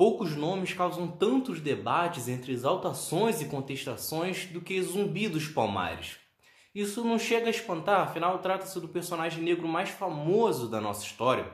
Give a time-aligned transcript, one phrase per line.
[0.00, 6.16] Poucos nomes causam tantos debates entre exaltações e contestações do que Zumbi dos Palmares.
[6.74, 11.44] Isso não chega a espantar, afinal trata-se do personagem negro mais famoso da nossa história.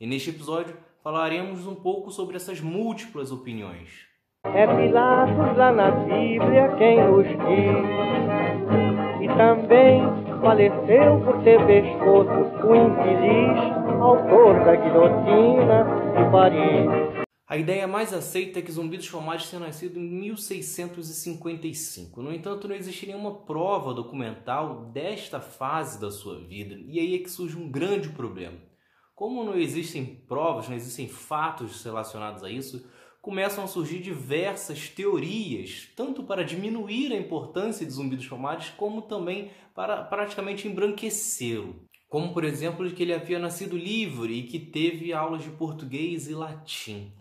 [0.00, 4.06] E neste episódio falaremos um pouco sobre essas múltiplas opiniões.
[4.44, 7.76] É Pilatos lá na Bíblia quem nos diz,
[9.20, 10.00] e também
[10.40, 12.30] faleceu por ter pescoço
[12.68, 15.84] o infeliz autor da guilhotina
[16.16, 17.15] de Paris.
[17.48, 22.20] A ideia mais aceita é que Zumbi dos Palmares tenha nascido em 1655.
[22.20, 27.20] No entanto, não existe nenhuma prova documental desta fase da sua vida, e aí é
[27.20, 28.58] que surge um grande problema.
[29.14, 32.84] Como não existem provas, não existem fatos relacionados a isso,
[33.22, 39.02] começam a surgir diversas teorias, tanto para diminuir a importância de Zumbi dos Palmares, como
[39.02, 41.86] também para praticamente embranquecê-lo.
[42.08, 46.28] Como, por exemplo, de que ele havia nascido livre e que teve aulas de português
[46.28, 47.12] e latim.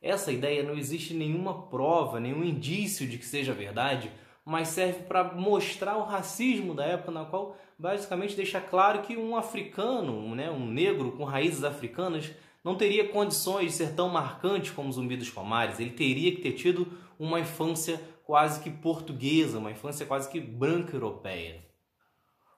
[0.00, 4.10] Essa ideia não existe nenhuma prova, nenhum indício de que seja verdade,
[4.44, 9.36] mas serve para mostrar o racismo da época na qual basicamente deixa claro que um
[9.36, 12.30] africano, né, um negro com raízes africanas,
[12.64, 15.80] não teria condições de ser tão marcante como Zumbi dos Palmares.
[15.80, 16.86] Ele teria que ter tido
[17.18, 21.64] uma infância quase que portuguesa, uma infância quase que branca europeia.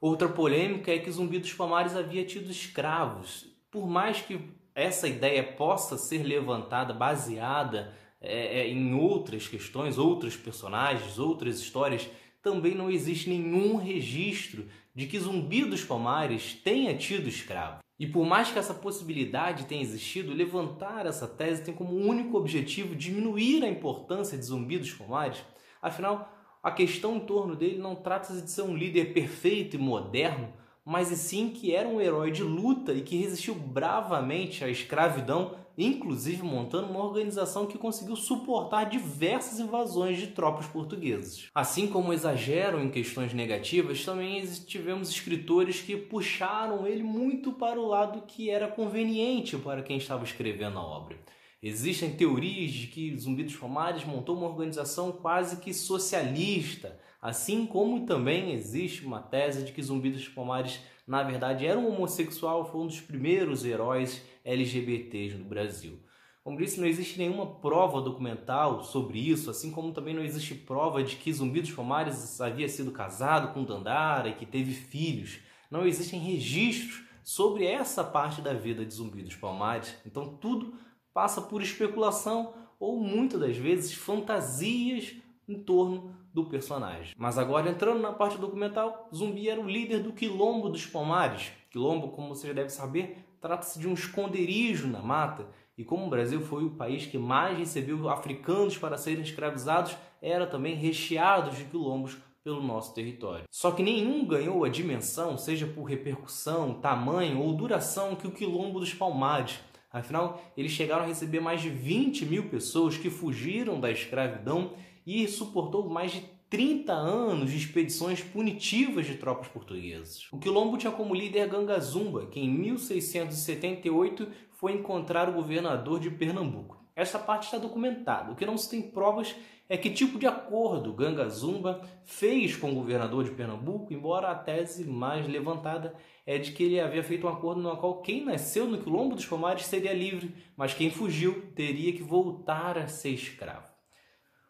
[0.00, 3.47] Outra polêmica é que Zumbi dos Palmares havia tido escravos.
[3.70, 4.41] Por mais que
[4.74, 12.08] essa ideia possa ser levantada baseada é, é, em outras questões, outros personagens, outras histórias,
[12.42, 17.80] também não existe nenhum registro de que Zumbi dos Palmares tenha tido escravo.
[17.98, 22.96] E por mais que essa possibilidade tenha existido, levantar essa tese tem como único objetivo
[22.96, 25.38] diminuir a importância de Zumbi dos Palmares.
[25.82, 26.32] Afinal,
[26.62, 30.52] a questão em torno dele não trata-se de ser um líder perfeito e moderno,
[30.84, 35.55] mas e sim que era um herói de luta e que resistiu bravamente à escravidão,
[35.77, 41.48] inclusive montando uma organização que conseguiu suportar diversas invasões de tropas portuguesas.
[41.55, 47.87] Assim como exageram em questões negativas, também tivemos escritores que puxaram ele muito para o
[47.87, 51.16] lado que era conveniente para quem estava escrevendo a obra.
[51.62, 58.06] Existem teorias de que Zumbi dos Palmares montou uma organização quase que socialista, assim como
[58.06, 62.81] também existe uma tese de que Zumbi dos Palmares, na verdade, era um homossexual, foi
[62.81, 66.00] um dos primeiros heróis LGBTs no Brasil.
[66.42, 71.03] Como disse, não existe nenhuma prova documental sobre isso, assim como também não existe prova
[71.03, 75.38] de que Zumbi dos Palmares havia sido casado com Dandara e que teve filhos.
[75.70, 79.94] Não existem registros sobre essa parte da vida de Zumbi dos Palmares.
[80.06, 80.75] Então tudo
[81.12, 85.14] passa por especulação ou muitas das vezes fantasias
[85.47, 87.14] em torno do personagem.
[87.16, 91.50] Mas agora entrando na parte documental, Zumbi era o líder do Quilombo dos Palmares.
[91.70, 95.48] Quilombo, como você já deve saber, trata-se de um esconderijo na mata.
[95.76, 100.46] E como o Brasil foi o país que mais recebeu africanos para serem escravizados, era
[100.46, 103.44] também recheado de quilombos pelo nosso território.
[103.50, 108.80] Só que nenhum ganhou a dimensão, seja por repercussão, tamanho ou duração, que o Quilombo
[108.80, 109.60] dos Palmares,
[109.92, 114.72] Afinal, eles chegaram a receber mais de 20 mil pessoas que fugiram da escravidão
[115.06, 120.27] e suportou mais de 30 anos de expedições punitivas de tropas portuguesas.
[120.33, 126.84] O Quilombo tinha como líder Gangazumba, que em 1678 foi encontrar o governador de Pernambuco.
[126.97, 128.33] Essa parte está documentada.
[128.33, 129.34] O que não se tem provas
[129.69, 134.84] é que tipo de acordo Gangazumba fez com o governador de Pernambuco, embora a tese
[134.84, 135.94] mais levantada
[136.27, 139.25] é de que ele havia feito um acordo no qual quem nasceu no quilombo dos
[139.25, 143.69] Palmares seria livre, mas quem fugiu teria que voltar a ser escravo.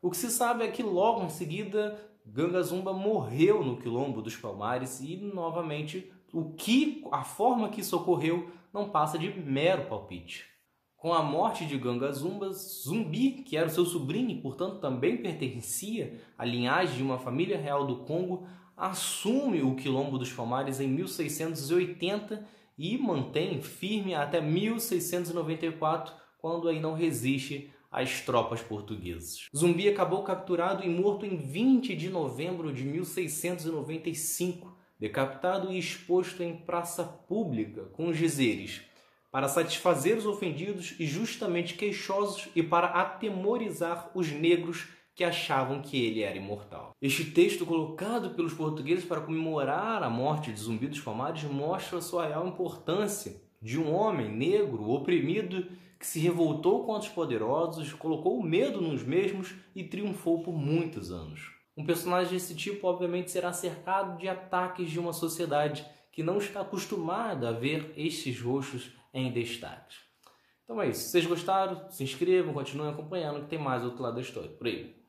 [0.02, 5.00] O que se sabe é que logo em seguida Gangazumba morreu no quilombo dos Palmares
[5.00, 10.46] e novamente o que a forma que isso ocorreu não passa de mero palpite.
[10.96, 16.44] Com a morte de Gangazumba, Zumbi, que era seu sobrinho e portanto também pertencia à
[16.44, 18.46] linhagem de uma família real do Congo,
[18.76, 22.46] assume o Quilombo dos Palmares em 1680
[22.78, 29.48] e mantém firme até 1694, quando aí não resiste às tropas portuguesas.
[29.56, 36.56] Zumbi acabou capturado e morto em 20 de novembro de 1695, decapitado e exposto em
[36.56, 38.82] praça pública com os dizeres
[39.30, 46.02] para satisfazer os ofendidos e justamente queixosos e para atemorizar os negros que achavam que
[46.02, 46.96] ele era imortal.
[47.00, 52.02] Este texto, colocado pelos portugueses para comemorar a morte de Zumbi dos Palmares, mostra a
[52.02, 55.66] sua real importância de um homem negro oprimido
[56.00, 61.12] que se revoltou contra os poderosos, colocou o medo nos mesmos e triunfou por muitos
[61.12, 61.52] anos.
[61.76, 66.62] Um personagem desse tipo, obviamente, será cercado de ataques de uma sociedade que não está
[66.62, 69.94] acostumada a ver estes rostos em destaque.
[70.64, 71.02] Então é isso.
[71.02, 74.48] Se vocês gostaram, se inscrevam, continuem acompanhando que tem mais outro lado da história.
[74.48, 74.96] Por aí.